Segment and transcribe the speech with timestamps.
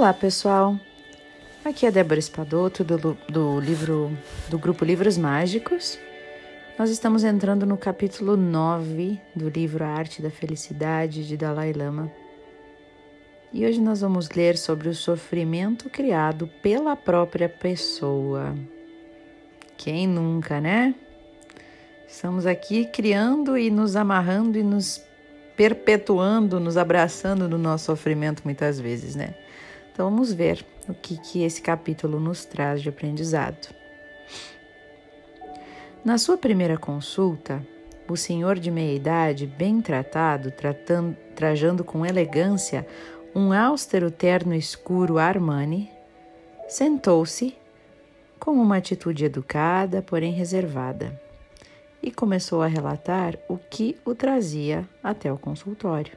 [0.00, 0.80] Olá, pessoal.
[1.62, 4.10] Aqui é Débora Espadoto do, do livro
[4.48, 5.98] do grupo Livros Mágicos.
[6.78, 12.10] Nós estamos entrando no capítulo 9 do livro A Arte da Felicidade de Dalai Lama.
[13.52, 18.56] E hoje nós vamos ler sobre o sofrimento criado pela própria pessoa.
[19.76, 20.94] Quem nunca, né?
[22.08, 25.04] Estamos aqui criando e nos amarrando e nos
[25.54, 29.34] perpetuando, nos abraçando no nosso sofrimento muitas vezes, né?
[30.00, 33.68] Então vamos ver o que, que esse capítulo nos traz de aprendizado.
[36.02, 37.62] Na sua primeira consulta,
[38.08, 42.86] o senhor de meia idade, bem tratado, tratando, trajando com elegância
[43.34, 45.90] um austero terno escuro Armani,
[46.66, 47.54] sentou-se
[48.38, 51.20] com uma atitude educada, porém reservada,
[52.02, 56.16] e começou a relatar o que o trazia até o consultório.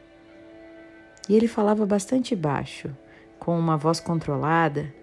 [1.28, 2.90] E ele falava bastante baixo,
[3.44, 4.94] com uma voz controlada,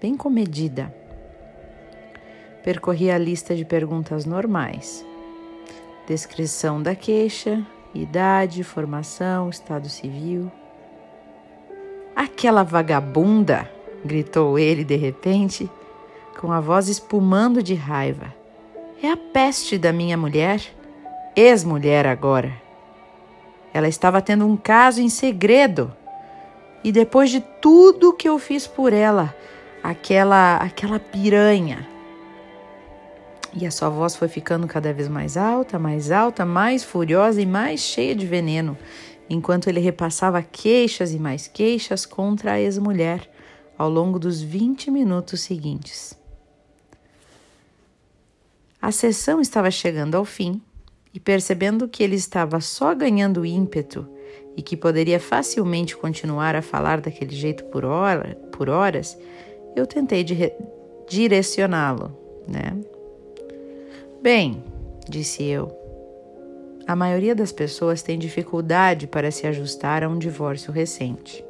[0.00, 0.94] bem comedida.
[2.62, 5.04] Percorri a lista de perguntas normais:
[6.06, 10.52] descrição da queixa, idade, formação, estado civil.
[12.14, 13.70] Aquela vagabunda!
[14.04, 15.68] gritou ele de repente,
[16.38, 18.32] com a voz espumando de raiva.
[19.02, 20.60] É a peste da minha mulher,
[21.34, 22.52] ex-mulher agora.
[23.72, 25.92] Ela estava tendo um caso em segredo
[26.88, 29.36] e depois de tudo que eu fiz por ela,
[29.82, 31.86] aquela aquela piranha.
[33.52, 37.44] E a sua voz foi ficando cada vez mais alta, mais alta, mais furiosa e
[37.44, 38.74] mais cheia de veneno,
[39.28, 43.30] enquanto ele repassava queixas e mais queixas contra a ex-mulher
[43.76, 46.18] ao longo dos 20 minutos seguintes.
[48.80, 50.58] A sessão estava chegando ao fim
[51.12, 54.08] e, percebendo que ele estava só ganhando ímpeto
[54.58, 59.16] e que poderia facilmente continuar a falar daquele jeito por, hora, por horas,
[59.76, 60.26] eu tentei
[61.08, 62.10] direcioná-lo,
[62.48, 62.76] né?
[64.20, 64.60] Bem,
[65.08, 65.70] disse eu,
[66.88, 71.44] a maioria das pessoas tem dificuldade para se ajustar a um divórcio recente.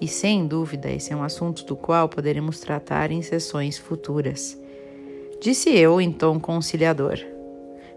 [0.00, 4.58] E sem dúvida, esse é um assunto do qual poderemos tratar em sessões futuras.
[5.38, 7.18] Disse eu em tom conciliador.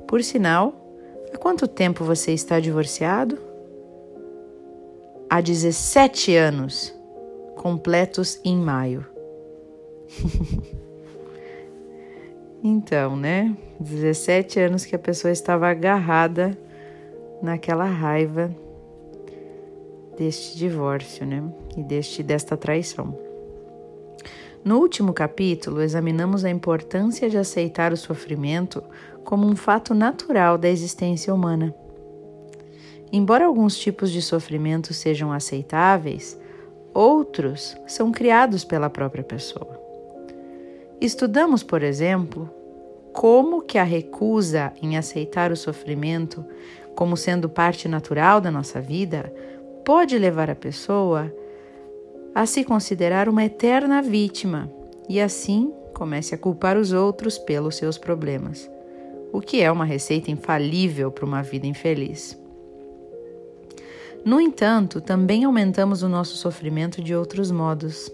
[0.05, 0.73] Por sinal,
[1.33, 3.44] há quanto tempo você está divorciado?
[5.29, 6.93] Há 17 anos,
[7.55, 9.05] completos em maio.
[12.63, 13.55] então, né?
[13.79, 16.57] 17 anos que a pessoa estava agarrada
[17.41, 18.55] naquela raiva
[20.17, 21.43] deste divórcio, né?
[21.75, 23.17] E deste desta traição.
[24.63, 28.81] No último capítulo, examinamos a importância de aceitar o sofrimento
[29.23, 31.75] como um fato natural da existência humana.
[33.11, 36.37] Embora alguns tipos de sofrimento sejam aceitáveis,
[36.93, 39.79] outros são criados pela própria pessoa.
[40.99, 42.49] Estudamos, por exemplo,
[43.13, 46.45] como que a recusa em aceitar o sofrimento
[46.95, 49.33] como sendo parte natural da nossa vida
[49.83, 51.31] pode levar a pessoa
[52.33, 54.69] a se considerar uma eterna vítima
[55.07, 58.69] e assim comece a culpar os outros pelos seus problemas,
[59.31, 62.37] o que é uma receita infalível para uma vida infeliz.
[64.25, 68.11] No entanto, também aumentamos o nosso sofrimento de outros modos.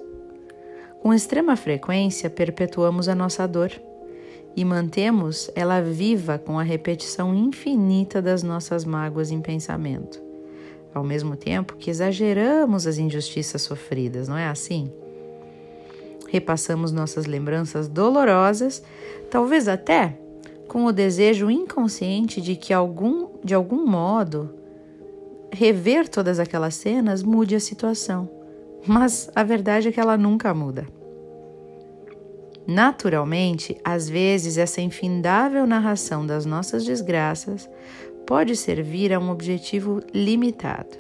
[1.01, 3.71] Com extrema frequência, perpetuamos a nossa dor
[4.53, 10.21] e mantemos ela viva com a repetição infinita das nossas mágoas em pensamento,
[10.93, 14.91] ao mesmo tempo que exageramos as injustiças sofridas, não é assim?
[16.27, 18.83] Repassamos nossas lembranças dolorosas,
[19.29, 20.19] talvez até
[20.67, 24.59] com o desejo inconsciente de que algum, de algum modo
[25.51, 28.29] rever todas aquelas cenas mude a situação,
[28.85, 30.87] mas a verdade é que ela nunca muda.
[32.67, 37.69] Naturalmente, às vezes, essa infindável narração das nossas desgraças
[38.25, 40.97] pode servir a um objetivo limitado.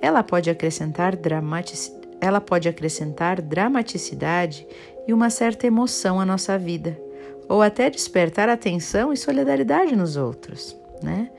[0.00, 1.92] Ela pode acrescentar, dramatic...
[2.20, 4.66] ela pode acrescentar dramaticidade
[5.06, 7.00] e uma certa emoção à nossa vida,
[7.48, 11.30] ou até despertar atenção e solidariedade nos outros, né?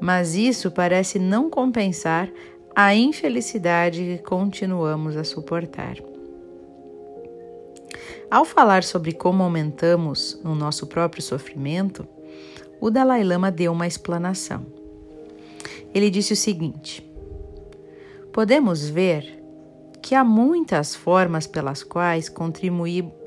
[0.00, 2.30] Mas isso parece não compensar
[2.74, 5.96] a infelicidade que continuamos a suportar.
[8.30, 12.06] Ao falar sobre como aumentamos o nosso próprio sofrimento,
[12.80, 14.66] o Dalai Lama deu uma explanação.
[15.94, 17.02] Ele disse o seguinte:
[18.32, 19.42] Podemos ver
[20.02, 22.28] que há muitas formas pelas quais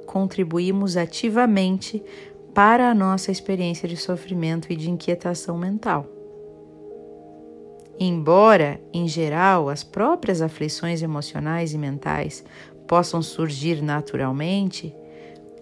[0.05, 2.01] contribuímos ativamente
[2.53, 6.20] para a nossa experiência de sofrimento e de inquietação mental.
[8.03, 12.43] Embora, em geral, as próprias aflições emocionais e mentais
[12.87, 14.91] possam surgir naturalmente,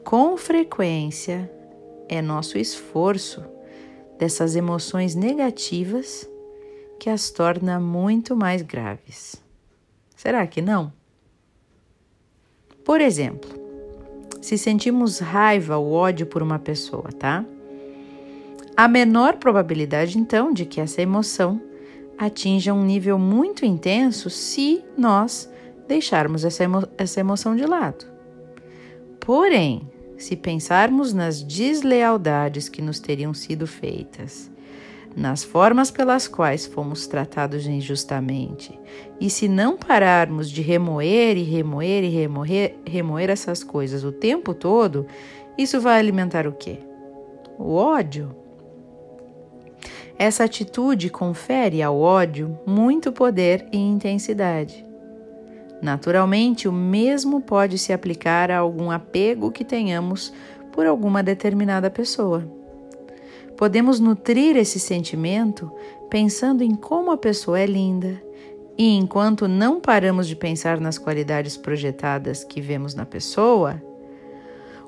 [0.05, 1.51] com frequência
[2.07, 3.43] é nosso esforço
[4.17, 6.29] dessas emoções negativas
[6.97, 9.35] que as torna muito mais graves.
[10.15, 10.93] Será que não?
[12.85, 13.49] Por exemplo,
[14.41, 17.43] se sentimos raiva ou ódio por uma pessoa, tá?
[18.77, 21.67] Há menor probabilidade então de que essa emoção
[22.19, 25.49] atinja um nível muito intenso se nós
[25.87, 28.05] deixarmos essa, emo essa emoção de lado.
[29.21, 34.51] Porém, se pensarmos nas deslealdades que nos teriam sido feitas,
[35.15, 38.77] nas formas pelas quais fomos tratados injustamente,
[39.19, 44.53] e se não pararmos de remoer e remoer e remoer, remoer essas coisas o tempo
[44.53, 45.07] todo,
[45.57, 46.79] isso vai alimentar o quê?
[47.57, 48.35] O ódio.
[50.19, 54.85] Essa atitude confere ao ódio muito poder e intensidade.
[55.81, 60.33] Naturalmente, o mesmo pode se aplicar a algum apego que tenhamos
[60.73, 62.45] por alguma determinada pessoa.
[63.55, 65.71] Podemos nutrir esse sentimento
[66.09, 68.21] pensando em como a pessoa é linda,
[68.77, 73.81] e enquanto não paramos de pensar nas qualidades projetadas que vemos na pessoa,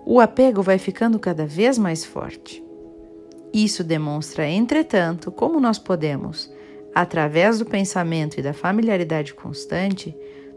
[0.05, 2.61] o apego vai ficando cada vez mais forte.
[3.53, 6.51] Isso demonstra, entretanto, como nós podemos,
[6.95, 10.15] através do pensamento e da familiaridade constante,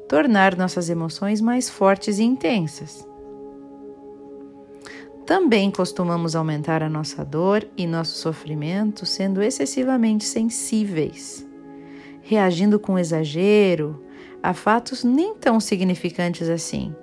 [0.08, 3.06] tornar nossas emoções mais fortes e intensas.
[5.26, 11.46] Também costumamos aumentar a nossa dor e nosso sofrimento sendo excessivamente sensíveis,
[12.20, 14.04] reagindo com exagero
[14.42, 16.94] a fatos nem tão significantes assim,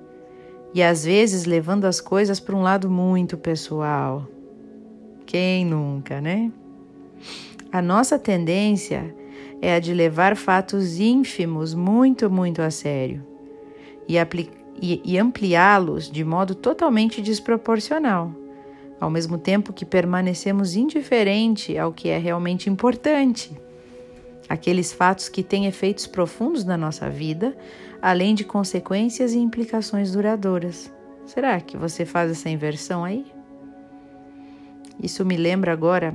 [0.74, 4.28] e às vezes levando as coisas para um lado muito pessoal.
[5.31, 6.51] Quem nunca, né?
[7.72, 9.16] A nossa tendência
[9.62, 13.25] é a de levar fatos ínfimos muito, muito a sério
[14.10, 14.18] e,
[14.81, 18.36] e, e ampliá-los de modo totalmente desproporcional,
[19.00, 23.57] ao mesmo tempo que permanecemos indiferente ao que é realmente importante.
[24.50, 27.56] Aqueles fatos que têm efeitos profundos na nossa vida,
[28.01, 30.92] além de consequências e implicações duradouras.
[31.25, 33.25] Será que você faz essa inversão aí?
[35.01, 36.13] Isso me lembra agora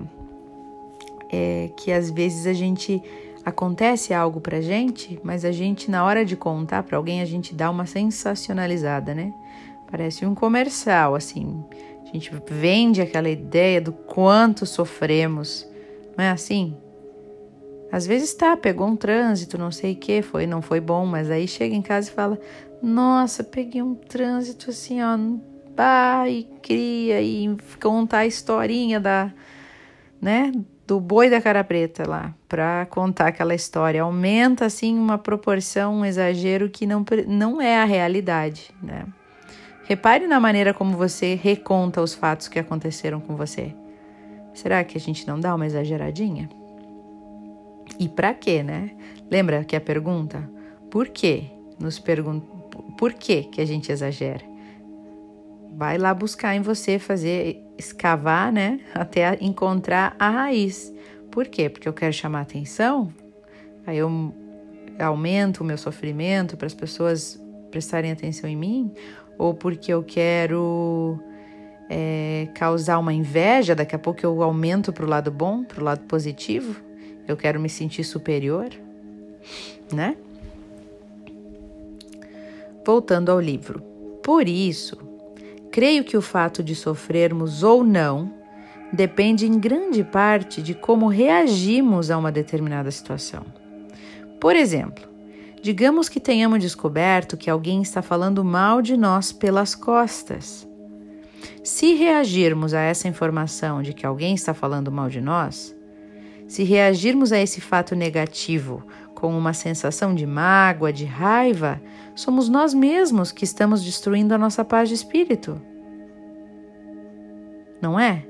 [1.31, 3.03] é, que às vezes a gente
[3.45, 7.55] acontece algo pra gente, mas a gente na hora de contar para alguém a gente
[7.55, 9.33] dá uma sensacionalizada, né?
[9.91, 11.65] Parece um comercial assim.
[12.03, 15.69] A gente vende aquela ideia do quanto sofremos.
[16.17, 16.77] Não é assim?
[17.91, 21.31] Às vezes tá, pegou um trânsito, não sei o que, foi, não foi bom, mas
[21.31, 22.39] aí chega em casa e fala:
[22.83, 25.17] "Nossa, peguei um trânsito assim, ó,
[26.29, 29.33] e cria e contar a historinha da,
[30.21, 30.53] né,
[30.87, 34.03] do boi da cara preta lá, para contar aquela história.
[34.03, 39.05] Aumenta assim uma proporção, um exagero que não, não é a realidade, né?
[39.85, 43.75] Repare na maneira como você reconta os fatos que aconteceram com você.
[44.53, 46.49] Será que a gente não dá uma exageradinha?
[47.99, 48.91] E para quê, né?
[49.31, 50.51] Lembra que a pergunta?
[50.91, 51.45] Por quê?
[51.79, 52.41] Nos pergun
[52.99, 54.56] por que que a gente exagera?
[55.77, 58.81] Vai lá buscar em você, fazer, escavar, né?
[58.95, 60.93] Até encontrar a raiz.
[61.31, 61.69] Por quê?
[61.69, 63.13] Porque eu quero chamar atenção,
[63.87, 64.35] aí eu
[64.99, 67.39] aumento o meu sofrimento para as pessoas
[67.71, 68.91] prestarem atenção em mim,
[69.37, 71.21] ou porque eu quero
[71.91, 75.85] é, causar uma inveja, daqui a pouco eu aumento para o lado bom, para o
[75.85, 76.81] lado positivo,
[77.29, 78.71] eu quero me sentir superior,
[79.93, 80.17] né?
[82.83, 83.83] Voltando ao livro.
[84.23, 84.97] Por isso,
[85.77, 88.33] Creio que o fato de sofrermos ou não
[88.91, 93.45] depende em grande parte de como reagimos a uma determinada situação.
[94.41, 95.05] Por exemplo,
[95.63, 100.67] digamos que tenhamos descoberto que alguém está falando mal de nós pelas costas.
[101.63, 105.77] Se reagirmos a essa informação de que alguém está falando mal de nós,
[106.49, 108.83] se reagirmos a esse fato negativo
[109.17, 111.81] com uma sensação de mágoa, de raiva,
[112.15, 115.61] somos nós mesmos que estamos destruindo a nossa paz de espírito.
[117.81, 118.25] Não é?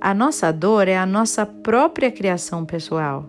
[0.00, 3.28] A nossa dor é a nossa própria criação pessoal.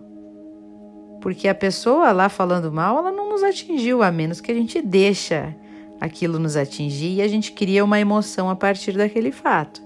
[1.20, 4.80] Porque a pessoa lá falando mal, ela não nos atingiu, a menos que a gente
[4.80, 5.54] deixa
[6.00, 9.82] aquilo nos atingir e a gente cria uma emoção a partir daquele fato.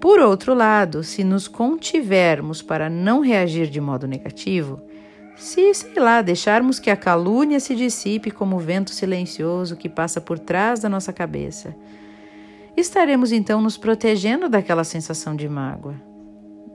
[0.00, 4.80] Por outro lado, se nos contivermos para não reagir de modo negativo,
[5.38, 10.20] se, sei lá, deixarmos que a calúnia se dissipe como o vento silencioso que passa
[10.20, 11.76] por trás da nossa cabeça,
[12.76, 15.94] estaremos então nos protegendo daquela sensação de mágoa,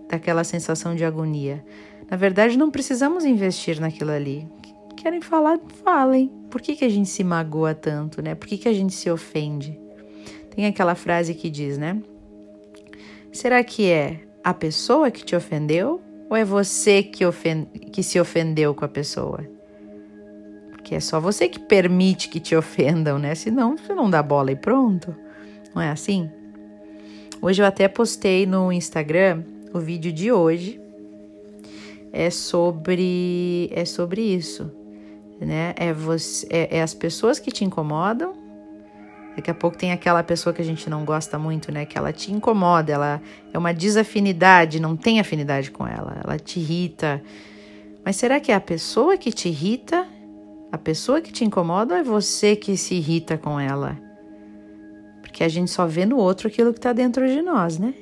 [0.09, 1.63] daquela sensação de agonia.
[2.09, 4.47] Na verdade, não precisamos investir naquilo ali.
[4.95, 6.31] Querem falar, falem.
[6.49, 8.33] Por que, que a gente se magoa tanto, né?
[8.33, 9.77] Por que, que a gente se ofende?
[10.55, 12.01] Tem aquela frase que diz, né?
[13.29, 16.01] Será que é a pessoa que te ofendeu
[16.33, 17.23] ou é você que,
[17.91, 19.47] que se ofendeu com a pessoa?
[20.71, 23.35] Porque é só você que permite que te ofendam, né?
[23.35, 25.15] Senão você não dá bola e pronto.
[25.75, 26.31] Não é assim?
[27.39, 30.81] Hoje eu até postei no Instagram o vídeo de hoje.
[32.11, 34.71] É sobre é sobre isso,
[35.39, 35.75] né?
[35.77, 38.33] É você é, é as pessoas que te incomodam
[39.35, 41.85] Daqui a pouco tem aquela pessoa que a gente não gosta muito, né?
[41.85, 43.21] Que ela te incomoda, ela
[43.51, 47.21] é uma desafinidade, não tem afinidade com ela, ela te irrita.
[48.05, 50.05] Mas será que é a pessoa que te irrita,
[50.71, 53.97] a pessoa que te incomoda ou é você que se irrita com ela?
[55.21, 57.93] Porque a gente só vê no outro aquilo que está dentro de nós, né?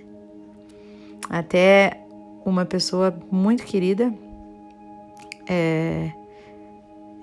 [1.30, 2.02] Até
[2.44, 4.14] uma pessoa muito querida,
[5.48, 6.12] é,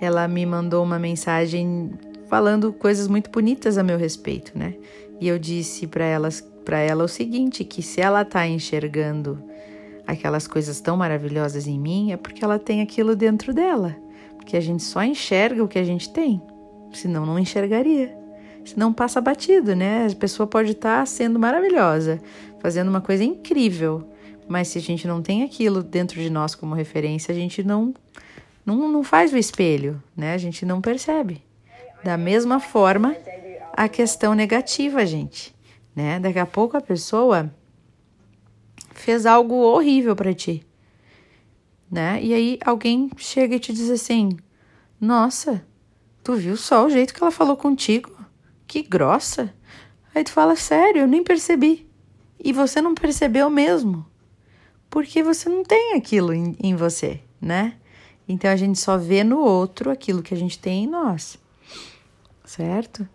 [0.01, 1.91] ela me mandou uma mensagem
[2.29, 4.75] falando coisas muito bonitas a meu respeito, né?
[5.21, 9.43] E eu disse para elas, para ela o seguinte, que se ela tá enxergando
[10.07, 13.97] aquelas coisas tão maravilhosas em mim, é porque ela tem aquilo dentro dela.
[14.37, 16.41] Porque a gente só enxerga o que a gente tem,
[16.93, 18.17] senão não enxergaria.
[18.65, 20.07] Senão passa batido, né?
[20.07, 22.21] A pessoa pode estar tá sendo maravilhosa,
[22.61, 24.07] fazendo uma coisa incrível,
[24.47, 27.95] mas se a gente não tem aquilo dentro de nós como referência, a gente não
[28.65, 30.35] não, não faz o espelho, né?
[30.35, 31.43] A gente não percebe.
[32.03, 33.17] Da mesma forma,
[33.73, 35.55] a questão negativa, gente,
[35.95, 36.21] né?
[36.21, 37.53] Daqui a pouco a pessoa
[38.93, 40.65] fez algo horrível para ti,
[41.91, 42.23] né?
[42.23, 44.37] E aí alguém chega e te diz assim:
[45.01, 45.65] "Nossa,
[46.23, 48.17] tu viu só o jeito que ela falou contigo?
[48.67, 49.53] Que grossa".
[50.15, 51.89] Aí tu fala: "Sério, eu nem percebi".
[52.39, 54.07] E você não percebeu mesmo.
[54.89, 57.75] Porque você não tem aquilo em, em você, né?
[58.29, 61.39] Então a gente só vê no outro aquilo que a gente tem em nós
[62.49, 63.07] certo?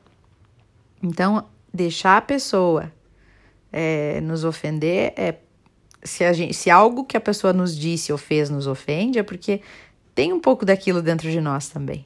[1.01, 2.91] Então, deixar a pessoa
[3.71, 5.35] é, nos ofender é
[6.03, 9.23] se, a gente, se algo que a pessoa nos disse ou fez nos ofende, é
[9.23, 9.61] porque
[10.13, 12.05] tem um pouco daquilo dentro de nós também,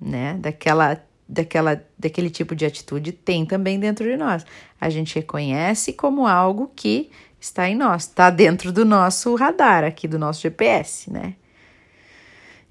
[0.00, 0.38] né?
[0.40, 4.44] Daquela, daquela, daquele tipo de atitude tem também dentro de nós.
[4.80, 10.08] A gente reconhece como algo que está em nós, está dentro do nosso radar aqui,
[10.08, 11.34] do nosso GPS, né?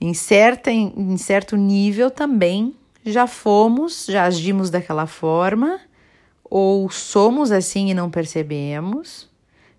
[0.01, 5.79] Em, certa, em, em certo nível também já fomos, já agimos daquela forma,
[6.43, 9.29] ou somos assim e não percebemos,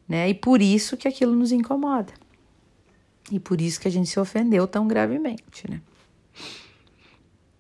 [0.09, 0.29] né?
[0.29, 2.13] E por isso que aquilo nos incomoda.
[3.31, 5.81] E por isso que a gente se ofendeu tão gravemente, né?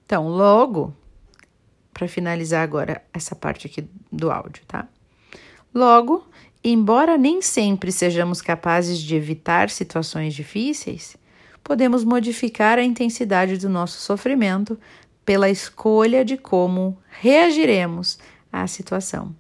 [0.05, 0.95] Então, logo,
[1.93, 4.87] para finalizar agora essa parte aqui do áudio, tá?
[5.75, 6.25] Logo,
[6.63, 11.17] embora nem sempre sejamos capazes de evitar situações difíceis,
[11.65, 14.79] podemos modificar a intensidade do nosso sofrimento
[15.27, 18.19] pela escolha de como reagiremos
[18.51, 19.35] à situação.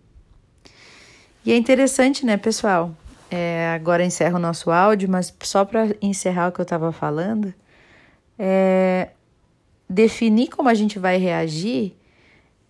[1.44, 2.94] E é interessante, né, pessoal?
[3.30, 7.54] É, agora encerro o nosso áudio, mas só para encerrar o que eu estava falando,
[8.38, 9.10] é,
[9.88, 11.96] definir como a gente vai reagir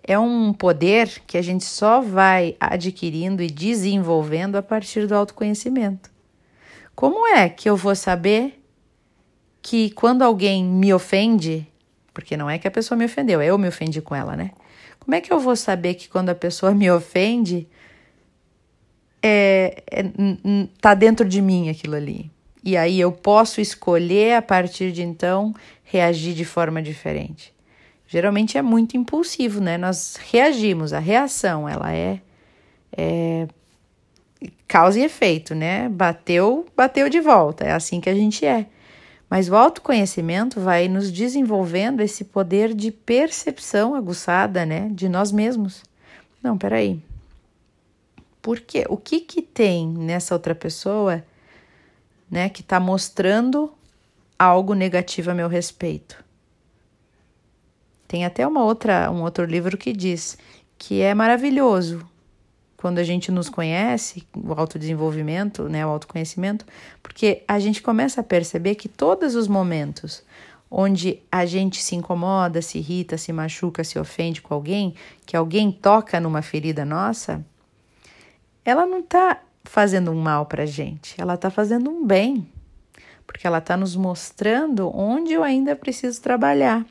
[0.09, 6.11] é um poder que a gente só vai adquirindo e desenvolvendo a partir do autoconhecimento.
[6.95, 8.63] Como é que eu vou saber
[9.61, 11.67] que quando alguém me ofende,
[12.17, 14.53] porque não é que a pessoa me ofendeu, eu me ofendi com ela, né?
[14.99, 17.69] Como é que eu vou saber que quando a pessoa me ofende,
[19.23, 20.03] é, é,
[20.81, 22.31] tá dentro de mim aquilo ali?
[22.65, 25.55] E aí eu posso escolher a partir de então
[25.85, 27.53] reagir de forma diferente.
[28.09, 29.77] Geralmente é muito impulsivo, né?
[29.77, 32.23] Nós reagimos, a reação ela é,
[32.97, 33.47] é
[34.67, 35.87] causa e efeito, né?
[35.91, 38.65] Bateu, bateu de volta, é assim que a gente é.
[39.29, 45.83] Mas o autoconhecimento vai nos desenvolvendo esse poder de percepção aguçada, né, de nós mesmos.
[46.43, 47.03] Não, peraí.
[48.41, 48.87] Por quê?
[48.89, 51.25] O que que tem nessa outra pessoa,
[52.31, 53.73] né, que está mostrando
[54.39, 56.25] algo negativo a meu respeito?
[58.07, 60.39] Tem até uma outra, um outro livro que diz
[60.79, 62.07] que é maravilhoso
[62.87, 66.65] quando a gente nos conhece, o autodesenvolvimento, né, o autoconhecimento,
[67.03, 70.23] porque a gente começa a perceber que todos os momentos
[70.71, 74.95] onde a gente se incomoda, se irrita, se machuca, se ofende com alguém,
[75.27, 77.45] que alguém toca numa ferida nossa,
[78.65, 82.49] ela não está fazendo um mal para a gente, ela está fazendo um bem,
[83.27, 86.87] porque ela está nos mostrando onde eu ainda preciso trabalhar.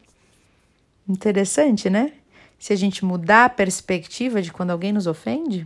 [1.08, 2.12] Interessante, né?
[2.60, 5.66] Se a gente mudar a perspectiva de quando alguém nos ofende,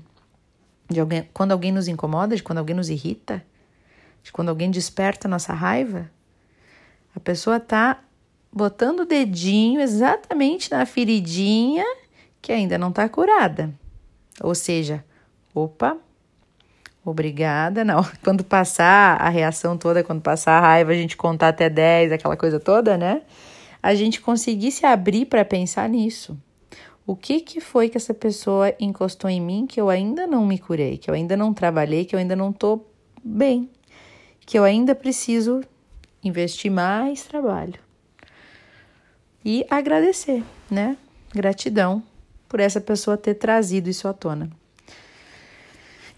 [0.89, 3.43] de alguém, quando alguém nos incomoda, de quando alguém nos irrita,
[4.23, 6.09] de quando alguém desperta nossa raiva,
[7.15, 7.99] A pessoa tá
[8.51, 11.83] botando o dedinho exatamente na feridinha
[12.41, 13.73] que ainda não tá curada.
[14.41, 15.03] Ou seja,
[15.53, 15.97] opa,
[17.03, 17.83] obrigada.
[17.83, 22.11] Não, quando passar a reação toda, quando passar a raiva, a gente contar até 10,
[22.13, 23.23] aquela coisa toda, né?
[23.81, 26.37] A gente conseguir se abrir para pensar nisso.
[27.09, 30.59] O que, que foi que essa pessoa encostou em mim que eu ainda não me
[30.59, 32.85] curei, que eu ainda não trabalhei, que eu ainda não tô
[33.23, 33.67] bem,
[34.41, 35.61] que eu ainda preciso
[36.23, 37.79] investir mais trabalho.
[39.43, 40.95] E agradecer, né?
[41.33, 42.03] Gratidão
[42.47, 44.47] por essa pessoa ter trazido isso à tona.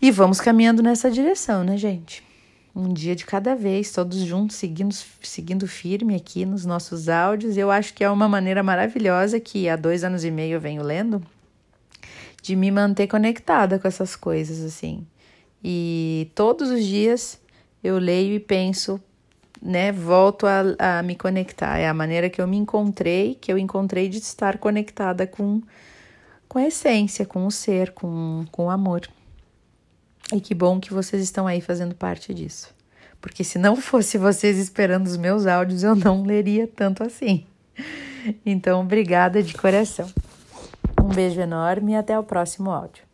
[0.02, 2.22] E vamos caminhando nessa direção, né, gente?
[2.74, 7.58] Um dia de cada vez, todos juntos, seguindo, seguindo firme aqui nos nossos áudios.
[7.58, 10.82] Eu acho que é uma maneira maravilhosa que há dois anos e meio eu venho
[10.82, 11.22] lendo
[12.42, 15.06] de me manter conectada com essas coisas, assim.
[15.64, 17.40] E todos os dias
[17.84, 19.00] eu leio e penso,
[19.62, 19.92] né?
[19.92, 21.78] Volto a, a me conectar.
[21.78, 25.62] É a maneira que eu me encontrei, que eu encontrei de estar conectada com,
[26.48, 29.08] com a essência, com o ser, com, com o amor.
[30.34, 32.74] E que bom que vocês estão aí fazendo parte disso.
[33.20, 37.46] Porque se não fosse vocês esperando os meus áudios, eu não leria tanto assim.
[38.46, 40.08] Então, obrigada de coração.
[41.02, 43.11] Um beijo enorme e até o próximo áudio.